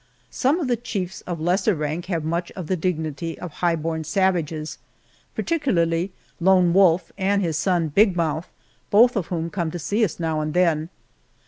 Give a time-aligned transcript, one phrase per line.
[0.31, 4.03] Some of the chiefs of lesser rank have much of the dignity of high born
[4.03, 4.79] savages,
[5.35, 8.49] particularly Lone Wolf and his son Big Mouth,
[8.89, 10.89] both of whom come to see us now and then.